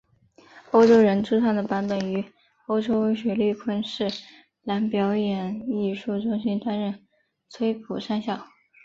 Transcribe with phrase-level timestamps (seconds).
[0.71, 2.25] 澳洲人自创的版本于
[2.65, 4.09] 澳洲雪梨昆士
[4.63, 7.05] 兰表演艺术中心担任
[7.49, 8.47] 崔普上校。